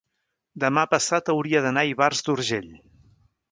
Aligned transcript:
demà 0.63 0.85
passat 0.93 1.29
hauria 1.35 1.63
d'anar 1.67 1.85
a 1.85 1.91
Ivars 1.91 2.25
d'Urgell. 2.29 2.75